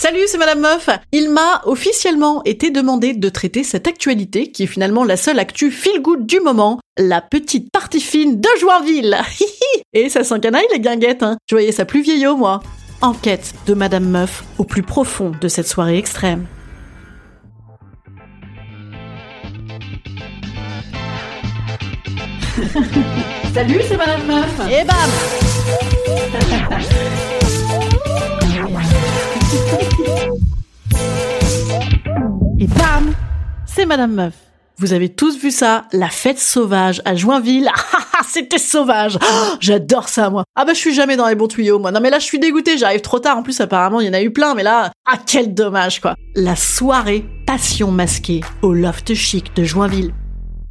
Salut, 0.00 0.22
c'est 0.28 0.38
Madame 0.38 0.60
Meuf. 0.60 0.88
Il 1.10 1.28
m'a 1.28 1.60
officiellement 1.64 2.44
été 2.44 2.70
demandé 2.70 3.14
de 3.14 3.28
traiter 3.28 3.64
cette 3.64 3.88
actualité, 3.88 4.52
qui 4.52 4.62
est 4.62 4.68
finalement 4.68 5.02
la 5.02 5.16
seule 5.16 5.40
actu 5.40 5.72
feel 5.72 6.00
good 6.00 6.24
du 6.24 6.38
moment, 6.38 6.78
la 6.96 7.20
petite 7.20 7.72
partie 7.72 8.00
fine 8.00 8.40
de 8.40 8.48
Joinville. 8.60 9.16
Et 9.92 10.08
ça 10.08 10.22
s'encanaille 10.22 10.68
les 10.72 10.78
guinguettes, 10.78 11.24
hein. 11.24 11.36
Je 11.50 11.56
voyais 11.56 11.72
ça 11.72 11.84
plus 11.84 12.02
vieillot, 12.02 12.36
moi. 12.36 12.60
Enquête 13.02 13.54
de 13.66 13.74
Madame 13.74 14.08
Meuf 14.08 14.44
au 14.58 14.64
plus 14.64 14.84
profond 14.84 15.32
de 15.40 15.48
cette 15.48 15.66
soirée 15.66 15.98
extrême. 15.98 16.46
Salut, 23.52 23.80
c'est 23.88 23.96
Madame 23.96 24.26
Meuf. 24.28 24.60
Et 24.70 24.84
bam 24.84 25.10
Et 32.60 32.66
bam 32.66 33.14
C'est 33.66 33.86
Madame 33.86 34.12
Meuf. 34.12 34.34
Vous 34.78 34.92
avez 34.92 35.08
tous 35.08 35.38
vu 35.38 35.50
ça, 35.50 35.86
la 35.92 36.08
fête 36.08 36.38
sauvage 36.38 37.00
à 37.04 37.14
Joinville. 37.14 37.70
Ah, 38.20 38.24
c'était 38.28 38.58
sauvage. 38.58 39.16
Oh, 39.22 39.54
J'adore 39.60 40.08
ça, 40.08 40.28
moi. 40.28 40.42
Ah 40.56 40.64
bah, 40.64 40.72
je 40.74 40.78
suis 40.78 40.92
jamais 40.92 41.16
dans 41.16 41.28
les 41.28 41.36
bons 41.36 41.46
tuyaux, 41.46 41.78
moi. 41.78 41.92
Non, 41.92 42.00
mais 42.00 42.10
là, 42.10 42.18
je 42.18 42.24
suis 42.24 42.40
dégoûtée. 42.40 42.76
J'arrive 42.76 43.00
trop 43.00 43.20
tard. 43.20 43.38
En 43.38 43.44
plus, 43.44 43.60
apparemment, 43.60 44.00
il 44.00 44.08
y 44.08 44.10
en 44.10 44.12
a 44.12 44.20
eu 44.20 44.32
plein. 44.32 44.56
Mais 44.56 44.64
là, 44.64 44.90
ah, 45.06 45.18
quel 45.24 45.54
dommage, 45.54 46.00
quoi. 46.00 46.16
La 46.34 46.56
soirée 46.56 47.24
passion 47.46 47.92
masquée 47.92 48.40
au 48.60 48.72
loft 48.72 49.14
chic 49.14 49.54
de 49.54 49.62
Joinville. 49.62 50.12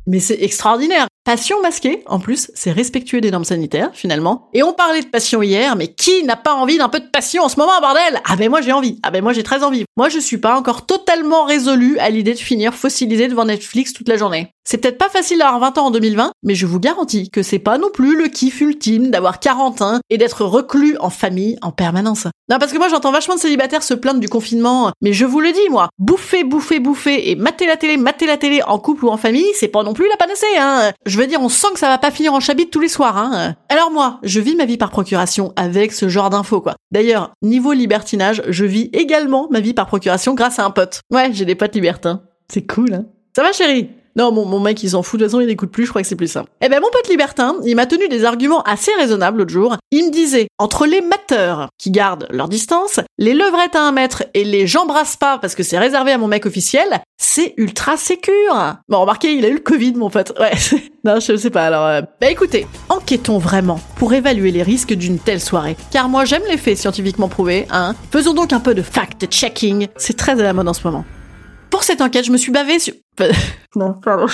Mais 0.07 0.19
c'est 0.19 0.41
extraordinaire. 0.41 1.07
Passion 1.27 1.61
masquée, 1.61 2.03
en 2.05 2.19
plus, 2.19 2.49
c'est 2.55 2.71
respectueux 2.71 3.19
des 3.19 3.31
normes 3.31 3.43
sanitaires, 3.43 3.89
finalement. 3.93 4.47
Et 4.53 4.63
on 4.63 4.71
parlait 4.71 5.01
de 5.01 5.07
passion 5.07 5.41
hier, 5.41 5.75
mais 5.75 5.89
qui 5.89 6.23
n'a 6.23 6.37
pas 6.37 6.53
envie 6.53 6.77
d'un 6.77 6.87
peu 6.87 7.01
de 7.01 7.07
passion 7.07 7.43
en 7.43 7.49
ce 7.49 7.59
moment, 7.59 7.81
bordel? 7.81 8.21
Ah 8.23 8.37
ben 8.37 8.49
moi 8.49 8.61
j'ai 8.61 8.71
envie, 8.71 8.97
ah 9.03 9.11
ben 9.11 9.21
moi 9.21 9.33
j'ai 9.33 9.43
très 9.43 9.61
envie. 9.61 9.83
Moi 9.97 10.09
je 10.09 10.19
suis 10.19 10.37
pas 10.37 10.55
encore 10.55 10.85
totalement 10.85 11.43
résolu 11.43 11.97
à 11.97 12.11
l'idée 12.11 12.35
de 12.35 12.39
finir 12.39 12.75
fossilisé 12.75 13.27
devant 13.27 13.45
Netflix 13.45 13.93
toute 13.93 14.07
la 14.07 14.15
journée. 14.15 14.53
C'est 14.63 14.77
peut-être 14.77 14.97
pas 14.97 15.09
facile 15.09 15.39
d'avoir 15.39 15.59
20 15.59 15.77
ans 15.77 15.85
en 15.87 15.91
2020, 15.91 16.33
mais 16.43 16.53
je 16.53 16.65
vous 16.65 16.79
garantis 16.79 17.31
que 17.31 17.41
c'est 17.41 17.57
pas 17.57 17.77
non 17.77 17.89
plus 17.89 18.15
le 18.15 18.27
kiff 18.27 18.59
ultime 18.61 19.09
d'avoir 19.09 19.39
40 19.39 19.81
ans 19.81 19.99
et 20.09 20.17
d'être 20.17 20.43
reclus 20.43 20.97
en 20.99 21.09
famille 21.09 21.57
en 21.61 21.71
permanence. 21.71 22.27
Non, 22.49 22.59
parce 22.59 22.73
que 22.73 22.77
moi 22.77 22.89
j'entends 22.89 23.13
vachement 23.13 23.35
de 23.35 23.39
célibataires 23.39 23.81
se 23.81 23.93
plaindre 23.93 24.19
du 24.19 24.29
confinement, 24.29 24.91
mais 25.01 25.13
je 25.13 25.25
vous 25.25 25.39
le 25.39 25.51
dis 25.51 25.69
moi, 25.71 25.89
bouffer, 25.97 26.43
bouffer, 26.43 26.79
bouffer 26.79 27.31
et 27.31 27.35
mater 27.35 27.65
la 27.65 27.77
télé, 27.77 27.97
mater 27.97 28.27
la 28.27 28.37
télé 28.37 28.61
en 28.61 28.77
couple 28.77 29.05
ou 29.05 29.09
en 29.09 29.17
famille, 29.17 29.47
c'est 29.55 29.69
pas 29.69 29.83
non 29.83 29.93
plus 29.93 30.07
la 30.09 30.17
panacée, 30.17 30.45
hein. 30.59 30.91
Je 31.05 31.17
veux 31.17 31.27
dire, 31.27 31.41
on 31.41 31.49
sent 31.49 31.67
que 31.73 31.79
ça 31.79 31.87
va 31.87 31.97
pas 31.97 32.11
finir 32.11 32.33
en 32.33 32.39
chabit 32.41 32.67
tous 32.69 32.81
les 32.81 32.89
soirs, 32.89 33.17
hein. 33.17 33.55
Alors 33.69 33.89
moi, 33.89 34.19
je 34.21 34.41
vis 34.41 34.55
ma 34.55 34.65
vie 34.65 34.77
par 34.77 34.91
procuration 34.91 35.53
avec 35.55 35.91
ce 35.91 36.07
genre 36.07 36.29
d'infos, 36.29 36.61
quoi. 36.61 36.75
D'ailleurs, 36.91 37.31
niveau 37.41 37.71
libertinage, 37.71 38.43
je 38.47 38.65
vis 38.65 38.89
également 38.91 39.47
ma 39.49 39.61
vie 39.61 39.73
par 39.73 39.86
procuration 39.87 40.33
grâce 40.33 40.59
à 40.59 40.65
un 40.65 40.71
pote. 40.71 41.01
Ouais, 41.11 41.29
j'ai 41.33 41.45
des 41.45 41.55
potes 41.55 41.73
libertins. 41.73 42.21
C'est 42.51 42.65
cool, 42.65 42.93
hein. 42.93 43.05
Ça 43.35 43.43
va 43.43 43.51
chérie? 43.51 43.89
Non, 44.17 44.31
mon, 44.31 44.45
mon 44.45 44.59
mec, 44.59 44.81
il 44.81 44.89
s'en 44.89 45.03
fout. 45.03 45.19
De 45.19 45.25
toute 45.25 45.31
façon, 45.31 45.41
il 45.41 45.47
n'écoute 45.47 45.69
plus. 45.69 45.85
Je 45.85 45.91
crois 45.91 46.01
que 46.01 46.07
c'est 46.07 46.15
plus 46.15 46.31
ça. 46.31 46.45
Eh 46.59 46.69
ben, 46.69 46.81
mon 46.81 46.89
pote 46.89 47.07
libertin, 47.07 47.55
il 47.63 47.75
m'a 47.75 47.85
tenu 47.85 48.07
des 48.07 48.25
arguments 48.25 48.63
assez 48.63 48.91
raisonnables 48.99 49.37
l'autre 49.37 49.51
jour. 49.51 49.77
Il 49.91 50.07
me 50.07 50.11
disait, 50.11 50.47
entre 50.57 50.87
les 50.87 51.01
mateurs 51.01 51.69
qui 51.77 51.91
gardent 51.91 52.27
leur 52.31 52.49
distance, 52.49 52.99
les 53.19 53.35
levrettes 53.35 53.75
à 53.75 53.83
un 53.83 53.91
mètre 53.91 54.23
et 54.33 54.43
les 54.43 54.65
j'embrasse 54.65 55.17
pas 55.17 55.37
parce 55.37 55.53
que 55.53 55.61
c'est 55.61 55.77
réservé 55.77 56.13
à 56.13 56.17
mon 56.17 56.27
mec 56.27 56.47
officiel, 56.47 56.99
c'est 57.17 57.53
ultra 57.57 57.95
sécure. 57.95 58.77
Bon, 58.89 59.01
remarquez, 59.01 59.33
il 59.33 59.45
a 59.45 59.49
eu 59.49 59.53
le 59.53 59.59
Covid, 59.59 59.93
mon 59.93 60.09
pote. 60.09 60.33
Ouais. 60.39 60.51
non, 61.05 61.19
je 61.19 61.35
sais 61.35 61.51
pas. 61.51 61.67
Alors, 61.67 61.85
euh... 61.85 62.01
bah 62.19 62.31
écoutez, 62.31 62.65
enquêtons 63.07 63.37
vraiment 63.37 63.79
pour 63.95 64.13
évaluer 64.13 64.51
les 64.51 64.63
risques 64.63 64.93
d'une 64.93 65.17
telle 65.17 65.39
soirée. 65.39 65.77
Car 65.91 66.09
moi, 66.09 66.25
j'aime 66.25 66.41
les 66.49 66.57
faits 66.57 66.77
scientifiquement 66.77 67.29
prouvés, 67.29 67.65
hein. 67.71 67.95
Faisons 68.11 68.33
donc 68.33 68.51
un 68.51 68.59
peu 68.59 68.75
de 68.75 68.81
fact-checking. 68.81 69.87
C'est 69.95 70.17
très 70.17 70.33
à 70.33 70.43
la 70.43 70.51
mode 70.51 70.67
en 70.67 70.73
ce 70.73 70.85
moment. 70.85 71.05
Pour 71.69 71.85
cette 71.85 72.01
enquête, 72.01 72.25
je 72.25 72.31
me 72.31 72.37
suis 72.37 72.51
bavé 72.51 72.79
sur... 72.79 72.93
non, 73.77 73.93
pardon. 73.93 74.25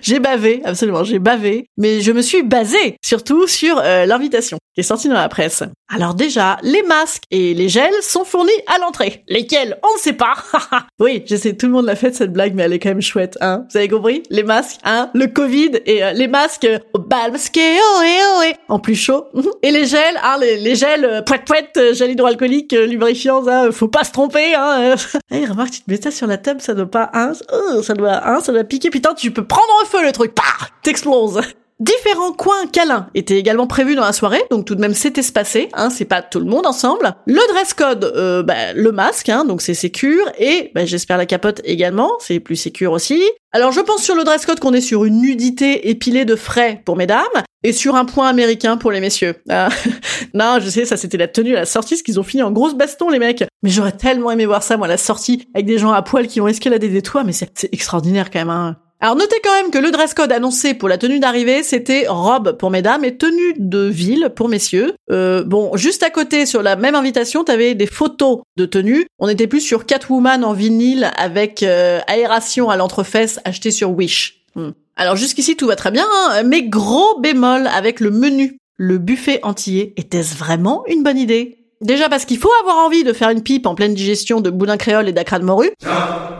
J'ai 0.00 0.20
bavé, 0.20 0.62
absolument, 0.64 1.04
j'ai 1.04 1.18
bavé, 1.18 1.68
mais 1.76 2.00
je 2.00 2.12
me 2.12 2.22
suis 2.22 2.42
basée 2.42 2.96
surtout 3.04 3.46
sur 3.46 3.78
euh, 3.78 4.06
l'invitation 4.06 4.58
qui 4.74 4.80
est 4.80 4.84
sortie 4.84 5.08
dans 5.08 5.14
la 5.14 5.28
presse. 5.28 5.64
Alors 5.92 6.14
déjà, 6.14 6.58
les 6.62 6.82
masques 6.82 7.22
et 7.30 7.54
les 7.54 7.68
gels 7.68 8.02
sont 8.02 8.24
fournis 8.24 8.50
à 8.66 8.78
l'entrée. 8.78 9.24
Lesquels? 9.28 9.78
On 9.82 9.94
ne 9.94 9.98
sait 9.98 10.12
pas. 10.12 10.34
oui, 11.00 11.24
je 11.26 11.34
sais, 11.34 11.56
tout 11.56 11.66
le 11.66 11.72
monde 11.72 11.86
l'a 11.86 11.96
fait 11.96 12.14
cette 12.14 12.32
blague, 12.32 12.54
mais 12.54 12.64
elle 12.64 12.74
est 12.74 12.78
quand 12.78 12.90
même 12.90 13.00
chouette, 13.00 13.38
hein. 13.40 13.64
Vous 13.70 13.76
avez 13.76 13.88
compris? 13.88 14.22
Les 14.30 14.42
masques, 14.42 14.78
hein 14.84 15.10
Le 15.14 15.26
Covid 15.26 15.80
et 15.86 16.04
euh, 16.04 16.12
les 16.12 16.28
masques 16.28 16.64
euh, 16.64 16.78
au 16.92 16.98
bal 16.98 17.32
masqué, 17.32 17.60
oh 17.60 18.02
et 18.02 18.18
oh 18.36 18.42
et 18.42 18.54
en 18.68 18.78
plus 18.78 18.94
chaud. 18.94 19.26
et 19.62 19.70
les 19.70 19.86
gels, 19.86 20.18
hein, 20.22 20.36
les, 20.40 20.58
les 20.58 20.74
gels 20.74 21.04
euh, 21.04 21.22
poète 21.22 21.44
poète, 21.44 21.76
euh, 21.76 21.94
gel 21.94 22.10
hydroalcoolique, 22.10 22.72
euh, 22.74 22.86
lubrifiant, 22.86 23.46
hein, 23.48 23.70
faut 23.72 23.88
pas 23.88 24.04
se 24.04 24.12
tromper, 24.12 24.54
hein. 24.54 24.94
hey, 25.30 25.46
remarque, 25.46 25.70
tu 25.70 25.80
te 25.80 25.90
mets 25.90 26.00
ça 26.00 26.10
sur 26.10 26.26
la 26.26 26.36
table, 26.36 26.60
ça 26.60 26.74
doit 26.74 26.90
pas, 26.90 27.10
hein, 27.14 27.32
oh, 27.52 27.82
ça 27.82 27.94
doit, 27.94 28.28
hein, 28.28 28.40
ça 28.40 28.52
doit 28.52 28.64
piquer. 28.64 28.90
Putain, 28.90 29.14
tu 29.14 29.30
peux 29.30 29.46
prendre 29.46 29.72
en 29.82 29.86
feu 29.88 30.04
le 30.04 30.12
truc, 30.12 30.34
pah, 30.34 30.42
t'exploses. 30.82 31.40
Différents 31.80 32.32
coins 32.32 32.66
câlins 32.72 33.06
étaient 33.14 33.38
également 33.38 33.68
prévus 33.68 33.94
dans 33.94 34.04
la 34.04 34.12
soirée, 34.12 34.42
donc 34.50 34.64
tout 34.64 34.74
de 34.74 34.80
même 34.80 34.94
c'est 34.94 35.16
espacé, 35.16 35.68
hein, 35.74 35.90
c'est 35.90 36.06
pas 36.06 36.22
tout 36.22 36.40
le 36.40 36.46
monde 36.46 36.66
ensemble. 36.66 37.14
Le 37.26 37.40
dress 37.52 37.72
code, 37.72 38.04
euh, 38.16 38.42
bah, 38.42 38.72
le 38.74 38.90
masque, 38.90 39.28
hein, 39.28 39.44
donc 39.44 39.62
c'est 39.62 39.74
sécure, 39.74 40.24
et 40.40 40.72
bah, 40.74 40.86
j'espère 40.86 41.18
la 41.18 41.26
capote 41.26 41.60
également, 41.62 42.10
c'est 42.18 42.40
plus 42.40 42.56
sécure 42.56 42.90
aussi. 42.90 43.22
Alors 43.52 43.70
je 43.70 43.80
pense 43.80 44.02
sur 44.02 44.16
le 44.16 44.24
dress 44.24 44.44
code 44.44 44.58
qu'on 44.58 44.72
est 44.72 44.80
sur 44.80 45.04
une 45.04 45.20
nudité 45.20 45.88
épilée 45.88 46.24
de 46.24 46.34
frais 46.34 46.82
pour 46.84 46.96
mesdames, 46.96 47.22
et 47.62 47.72
sur 47.72 47.94
un 47.94 48.04
point 48.04 48.26
américain 48.26 48.76
pour 48.76 48.90
les 48.90 49.00
messieurs. 49.00 49.36
Ah, 49.48 49.68
non, 50.34 50.58
je 50.60 50.68
sais, 50.68 50.84
ça 50.84 50.96
c'était 50.96 51.16
la 51.16 51.28
tenue 51.28 51.54
à 51.54 51.60
la 51.60 51.64
sortie, 51.64 51.96
ce 51.96 52.02
qu'ils 52.02 52.18
ont 52.18 52.24
fini 52.24 52.42
en 52.42 52.50
grosse 52.50 52.74
baston 52.74 53.08
les 53.08 53.20
mecs. 53.20 53.44
Mais 53.62 53.70
j'aurais 53.70 53.92
tellement 53.92 54.32
aimé 54.32 54.46
voir 54.46 54.64
ça, 54.64 54.76
moi, 54.76 54.88
la 54.88 54.96
sortie, 54.96 55.48
avec 55.54 55.66
des 55.66 55.78
gens 55.78 55.92
à 55.92 56.02
poil 56.02 56.26
qui 56.26 56.40
ont 56.40 56.48
escaladé 56.48 56.88
des 56.88 57.02
toits, 57.02 57.22
mais 57.22 57.32
c'est 57.32 57.68
extraordinaire 57.72 58.30
quand 58.30 58.40
même, 58.40 58.50
hein. 58.50 58.76
Alors 59.00 59.14
notez 59.14 59.36
quand 59.44 59.52
même 59.62 59.70
que 59.70 59.78
le 59.78 59.92
dress 59.92 60.12
code 60.12 60.32
annoncé 60.32 60.74
pour 60.74 60.88
la 60.88 60.98
tenue 60.98 61.20
d'arrivée, 61.20 61.62
c'était 61.62 62.06
robe 62.08 62.56
pour 62.58 62.70
mesdames 62.70 63.04
et 63.04 63.16
tenue 63.16 63.54
de 63.56 63.84
ville 63.84 64.32
pour 64.34 64.48
messieurs. 64.48 64.94
Euh, 65.12 65.44
bon, 65.44 65.76
juste 65.76 66.02
à 66.02 66.10
côté, 66.10 66.46
sur 66.46 66.64
la 66.64 66.74
même 66.74 66.96
invitation, 66.96 67.44
t'avais 67.44 67.76
des 67.76 67.86
photos 67.86 68.40
de 68.56 68.66
tenue. 68.66 69.06
On 69.20 69.28
était 69.28 69.46
plus 69.46 69.60
sur 69.60 69.86
Catwoman 69.86 70.42
en 70.42 70.52
vinyle 70.52 71.12
avec 71.16 71.62
euh, 71.62 72.00
aération 72.08 72.70
à 72.70 72.76
l'entrefesse 72.76 73.38
acheté 73.44 73.70
sur 73.70 73.92
Wish. 73.92 74.42
Hmm. 74.56 74.70
Alors 74.96 75.14
jusqu'ici 75.14 75.56
tout 75.56 75.68
va 75.68 75.76
très 75.76 75.92
bien, 75.92 76.04
hein, 76.04 76.42
mais 76.44 76.62
gros 76.62 77.20
bémol 77.20 77.68
avec 77.68 78.00
le 78.00 78.10
menu. 78.10 78.58
Le 78.76 78.98
buffet 78.98 79.38
entier, 79.44 79.94
était-ce 79.96 80.36
vraiment 80.36 80.82
une 80.88 81.04
bonne 81.04 81.18
idée? 81.18 81.58
Déjà 81.80 82.08
parce 82.08 82.24
qu'il 82.24 82.38
faut 82.38 82.50
avoir 82.62 82.78
envie 82.78 83.04
de 83.04 83.12
faire 83.12 83.30
une 83.30 83.44
pipe 83.44 83.66
en 83.66 83.76
pleine 83.76 83.94
digestion 83.94 84.40
de 84.40 84.50
boudin 84.50 84.76
créole 84.76 85.08
et 85.08 85.12
d'acra 85.12 85.38
de 85.38 85.44
morue. 85.44 85.70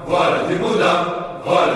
Voilà 0.08 0.42
des 0.48 0.56
boudins, 0.56 1.27
voilà 1.48 1.74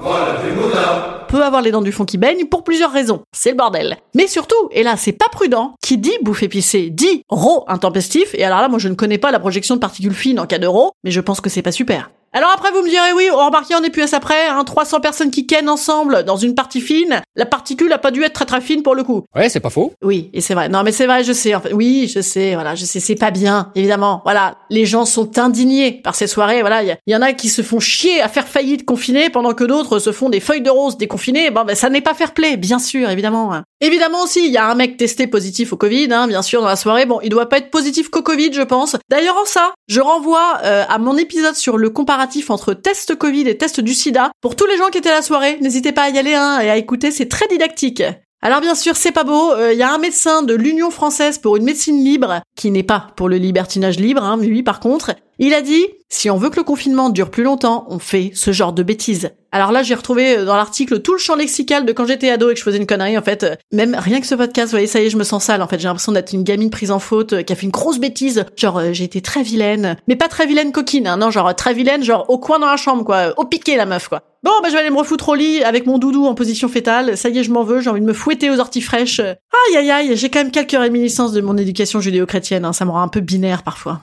voilà 0.00 1.22
peut 1.28 1.42
avoir 1.42 1.62
les 1.62 1.70
dents 1.70 1.80
du 1.80 1.92
fond 1.92 2.04
qui 2.04 2.18
baignent 2.18 2.44
pour 2.44 2.62
plusieurs 2.62 2.92
raisons. 2.92 3.22
C'est 3.32 3.52
le 3.52 3.56
bordel. 3.56 3.96
Mais 4.14 4.26
surtout, 4.26 4.68
et 4.70 4.82
là 4.82 4.96
c'est 4.98 5.12
pas 5.12 5.30
prudent, 5.32 5.74
qui 5.82 5.96
dit 5.96 6.12
bouffe 6.22 6.42
épicée 6.42 6.90
dit 6.90 7.24
RAW 7.30 7.64
intempestif, 7.68 8.34
et 8.34 8.44
alors 8.44 8.60
là 8.60 8.68
moi 8.68 8.78
je 8.78 8.88
ne 8.88 8.94
connais 8.94 9.16
pas 9.16 9.30
la 9.30 9.40
projection 9.40 9.74
de 9.74 9.80
particules 9.80 10.12
fines 10.12 10.38
en 10.38 10.46
cas 10.46 10.58
de 10.58 10.66
RAW, 10.66 10.90
mais 11.04 11.10
je 11.10 11.20
pense 11.20 11.40
que 11.40 11.48
c'est 11.48 11.62
pas 11.62 11.72
super. 11.72 12.10
Alors 12.34 12.50
après 12.54 12.70
vous 12.70 12.82
me 12.82 12.88
direz 12.88 13.12
oui, 13.14 13.28
remarquez 13.28 13.74
on 13.74 13.82
est 13.82 13.90
plus 13.90 14.02
à 14.02 14.06
ça 14.06 14.18
près, 14.18 14.46
hein, 14.46 14.64
300 14.64 15.00
personnes 15.00 15.30
qui 15.30 15.46
kennent 15.46 15.68
ensemble 15.68 16.24
dans 16.24 16.36
une 16.36 16.54
partie 16.54 16.80
fine, 16.80 17.20
la 17.36 17.44
particule 17.44 17.92
a 17.92 17.98
pas 17.98 18.10
dû 18.10 18.22
être 18.22 18.32
très 18.32 18.46
très 18.46 18.60
fine 18.60 18.82
pour 18.82 18.94
le 18.94 19.04
coup. 19.04 19.22
Ouais, 19.36 19.48
c'est 19.48 19.60
pas 19.60 19.70
faux. 19.70 19.92
Oui, 20.02 20.30
et 20.32 20.40
c'est 20.40 20.54
vrai. 20.54 20.68
Non, 20.68 20.82
mais 20.82 20.92
c'est 20.92 21.06
vrai, 21.06 21.24
je 21.24 21.32
sais. 21.32 21.54
En 21.54 21.60
fait, 21.60 21.72
oui, 21.72 22.10
je 22.14 22.20
sais. 22.20 22.54
Voilà, 22.54 22.74
je 22.74 22.84
sais. 22.84 23.00
C'est 23.00 23.14
pas 23.14 23.30
bien, 23.30 23.70
évidemment. 23.74 24.20
Voilà, 24.24 24.56
les 24.70 24.86
gens 24.86 25.04
sont 25.04 25.38
indignés 25.38 25.92
par 25.92 26.14
ces 26.14 26.26
soirées. 26.26 26.60
Voilà, 26.60 26.82
il 26.82 26.96
y, 27.06 27.12
y 27.12 27.16
en 27.16 27.22
a 27.22 27.32
qui 27.32 27.48
se 27.48 27.62
font 27.62 27.80
chier 27.80 28.20
à 28.20 28.28
faire 28.28 28.48
faillite 28.48 28.84
confinés, 28.84 29.30
pendant 29.30 29.54
que 29.54 29.64
d'autres 29.64 29.98
se 29.98 30.12
font 30.12 30.28
des 30.28 30.40
feuilles 30.40 30.62
de 30.62 30.70
rose 30.70 30.96
déconfinées. 30.96 31.50
Bon, 31.50 31.64
ben 31.64 31.74
ça 31.76 31.88
n'est 31.88 32.00
pas 32.00 32.14
fair 32.14 32.32
play, 32.32 32.56
bien 32.56 32.78
sûr, 32.78 33.08
évidemment. 33.10 33.62
Évidemment 33.80 34.22
aussi, 34.22 34.46
il 34.46 34.52
y 34.52 34.58
a 34.58 34.66
un 34.66 34.74
mec 34.74 34.96
testé 34.96 35.26
positif 35.26 35.72
au 35.72 35.76
Covid, 35.76 36.08
hein, 36.12 36.28
bien 36.28 36.42
sûr, 36.42 36.60
dans 36.60 36.68
la 36.68 36.76
soirée. 36.76 37.06
Bon, 37.06 37.20
il 37.22 37.30
doit 37.30 37.48
pas 37.48 37.58
être 37.58 37.70
positif 37.70 38.10
qu'au 38.10 38.22
Covid, 38.22 38.52
je 38.52 38.62
pense. 38.62 38.96
D'ailleurs, 39.10 39.36
en 39.36 39.44
ça, 39.44 39.72
je 39.88 40.00
renvoie 40.00 40.58
euh, 40.64 40.84
à 40.88 40.98
mon 40.98 41.16
épisode 41.16 41.54
sur 41.54 41.78
le 41.78 41.90
comparatif 41.90 42.21
entre 42.48 42.74
test 42.74 43.14
Covid 43.16 43.48
et 43.48 43.56
test 43.56 43.80
du 43.80 43.94
SIDA. 43.94 44.32
Pour 44.40 44.56
tous 44.56 44.66
les 44.66 44.76
gens 44.76 44.88
qui 44.88 44.98
étaient 44.98 45.10
à 45.10 45.14
la 45.14 45.22
soirée, 45.22 45.58
n'hésitez 45.60 45.92
pas 45.92 46.02
à 46.02 46.10
y 46.10 46.18
aller 46.18 46.34
hein, 46.34 46.60
et 46.60 46.70
à 46.70 46.76
écouter, 46.76 47.10
c'est 47.10 47.28
très 47.28 47.48
didactique. 47.48 48.02
Alors 48.42 48.60
bien 48.60 48.74
sûr, 48.74 48.96
c'est 48.96 49.12
pas 49.12 49.24
beau, 49.24 49.52
il 49.70 49.78
y 49.78 49.82
a 49.82 49.92
un 49.92 49.98
médecin 49.98 50.42
de 50.42 50.54
l'Union 50.54 50.90
française 50.90 51.38
pour 51.38 51.56
une 51.56 51.64
médecine 51.64 52.04
libre, 52.04 52.40
qui 52.56 52.72
n'est 52.72 52.82
pas 52.82 53.06
pour 53.16 53.28
le 53.28 53.36
libertinage 53.36 54.00
libre, 54.00 54.22
hein, 54.22 54.36
lui 54.36 54.64
par 54.64 54.80
contre, 54.80 55.12
il 55.38 55.54
a 55.54 55.60
dit, 55.62 55.86
si 56.08 56.30
on 56.30 56.36
veut 56.36 56.50
que 56.50 56.56
le 56.56 56.62
confinement 56.62 57.08
dure 57.08 57.30
plus 57.30 57.42
longtemps, 57.42 57.86
on 57.88 57.98
fait 57.98 58.30
ce 58.34 58.52
genre 58.52 58.72
de 58.72 58.82
bêtises. 58.82 59.30
Alors 59.50 59.72
là, 59.72 59.82
j'ai 59.82 59.94
retrouvé 59.94 60.38
euh, 60.38 60.44
dans 60.44 60.56
l'article 60.56 61.00
tout 61.00 61.12
le 61.12 61.18
champ 61.18 61.34
lexical 61.34 61.84
de 61.84 61.92
quand 61.92 62.06
j'étais 62.06 62.30
ado 62.30 62.48
et 62.48 62.54
que 62.54 62.60
je 62.60 62.64
faisais 62.64 62.78
une 62.78 62.86
connerie. 62.86 63.18
En 63.18 63.22
fait, 63.22 63.42
euh, 63.42 63.56
même 63.72 63.96
rien 63.98 64.20
que 64.20 64.26
ce 64.26 64.34
podcast, 64.34 64.68
vous 64.68 64.76
voyez, 64.76 64.86
ça 64.86 65.00
y 65.00 65.06
est, 65.06 65.10
je 65.10 65.16
me 65.16 65.24
sens 65.24 65.44
sale. 65.44 65.60
En 65.60 65.66
fait, 65.66 65.78
j'ai 65.78 65.88
l'impression 65.88 66.12
d'être 66.12 66.32
une 66.32 66.44
gamine 66.44 66.70
prise 66.70 66.90
en 66.90 66.98
faute 66.98 67.32
euh, 67.32 67.42
qui 67.42 67.52
a 67.52 67.56
fait 67.56 67.64
une 67.64 67.72
grosse 67.72 67.98
bêtise. 67.98 68.44
Genre, 68.56 68.92
j'ai 68.92 69.04
été 69.04 69.20
très 69.20 69.42
vilaine, 69.42 69.96
mais 70.06 70.14
pas 70.16 70.28
très 70.28 70.46
vilaine 70.46 70.70
coquine. 70.70 71.06
Hein, 71.06 71.16
non, 71.16 71.30
genre 71.30 71.54
très 71.56 71.74
vilaine, 71.74 72.04
genre 72.04 72.26
au 72.28 72.38
coin 72.38 72.58
dans 72.58 72.70
la 72.70 72.76
chambre, 72.76 73.04
quoi, 73.04 73.34
au 73.36 73.44
piqué 73.44 73.76
la 73.76 73.86
meuf, 73.86 74.08
quoi. 74.08 74.22
Bon, 74.44 74.50
bah 74.60 74.70
je 74.70 74.72
vais 74.72 74.80
aller 74.80 74.90
me 74.90 74.98
refoutre 74.98 75.28
au 75.28 75.34
lit 75.36 75.62
avec 75.62 75.86
mon 75.86 75.98
doudou 75.98 76.26
en 76.26 76.34
position 76.34 76.68
fétale. 76.68 77.16
Ça 77.16 77.28
y 77.28 77.38
est, 77.38 77.44
je 77.44 77.52
m'en 77.52 77.62
veux. 77.62 77.80
J'ai 77.80 77.90
envie 77.90 78.00
de 78.00 78.06
me 78.06 78.12
fouetter 78.12 78.50
aux 78.50 78.58
orties 78.58 78.80
fraîches. 78.80 79.20
Aïe 79.20 79.76
aïe 79.76 79.90
aïe, 79.90 80.16
j'ai 80.16 80.30
quand 80.30 80.40
même 80.40 80.50
quelques 80.50 80.72
réminiscences 80.72 81.32
de 81.32 81.40
mon 81.40 81.56
éducation 81.56 82.00
judéo-chrétienne. 82.00 82.64
Hein, 82.64 82.72
ça 82.72 82.84
me 82.84 82.90
rend 82.90 83.02
un 83.02 83.08
peu 83.08 83.20
binaire 83.20 83.62
parfois. 83.62 84.00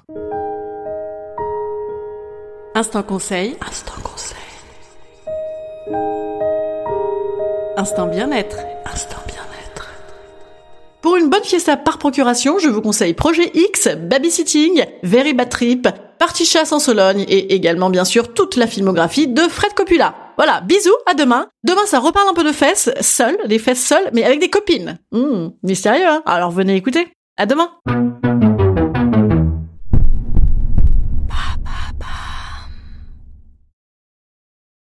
Instant 2.74 3.03
conseil. 3.03 3.57
Instant 3.68 4.00
conseil. 4.01 4.38
Instant 7.75 8.07
bien-être. 8.07 8.59
Instant 8.85 9.18
bien-être. 9.27 9.89
Pour 11.01 11.18
une 11.18 11.30
bonne 11.30 11.44
fiesta 11.44 11.75
par 11.75 11.97
procuration, 11.97 12.59
je 12.59 12.69
vous 12.69 12.81
conseille 12.81 13.13
Projet 13.13 13.51
X, 13.53 13.89
Babysitting, 13.89 14.85
Very 15.03 15.33
Bad 15.33 15.50
Trip, 15.50 15.89
Partie 16.19 16.44
chasse 16.44 16.74
en 16.74 16.80
Sologne 16.80 17.24
et 17.30 17.56
également 17.56 17.89
bien 17.89 18.04
sûr 18.04 18.33
toute 18.33 18.57
la 18.57 18.68
filmographie 18.68 19.30
de 19.30 19.42
Fred 19.44 19.74
Coppola. 19.74 20.13
Voilà, 20.36 20.60
bisous, 20.60 20.95
à 21.06 21.13
demain. 21.13 21.48
Demain, 21.63 21.86
ça 21.86 22.00
reparle 22.00 22.27
un 22.30 22.33
peu 22.33 22.44
de 22.44 22.51
fesses, 22.51 22.89
seules, 23.00 23.38
des 23.45 23.57
fesses 23.57 23.86
seules, 23.86 24.10
mais 24.12 24.25
avec 24.25 24.42
des 24.42 24.50
copines. 24.50 25.00
Mmh, 25.13 25.48
mystérieux, 25.63 26.07
hein 26.07 26.21
Alors 26.25 26.51
venez 26.51 26.75
écouter. 26.75 27.07
À 27.38 27.45
demain. 27.45 27.69